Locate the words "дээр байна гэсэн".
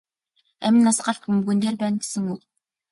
1.61-2.23